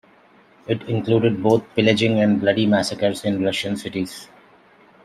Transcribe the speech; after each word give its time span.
It 0.65 0.81
included 0.89 1.43
both 1.43 1.63
pillaging 1.75 2.19
and 2.21 2.39
bloody 2.41 2.65
massacres 2.65 3.23
in 3.23 3.43
Russian 3.43 3.77
cities. 3.77 4.27